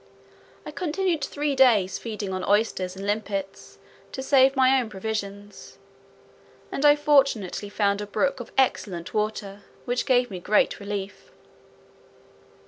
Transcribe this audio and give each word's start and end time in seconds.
I 0.65 0.71
continued 0.71 1.23
three 1.23 1.55
days 1.55 1.99
feeding 1.99 2.33
on 2.33 2.43
oysters 2.45 2.95
and 2.95 3.05
limpets, 3.05 3.77
to 4.13 4.23
save 4.23 4.55
my 4.55 4.79
own 4.81 4.89
provisions; 4.89 5.77
and 6.71 6.83
I 6.83 6.95
fortunately 6.95 7.69
found 7.69 8.01
a 8.01 8.07
brook 8.07 8.39
of 8.39 8.51
excellent 8.57 9.13
water, 9.13 9.61
which 9.85 10.07
gave 10.07 10.31
me 10.31 10.39
great 10.39 10.79
relief. 10.79 11.31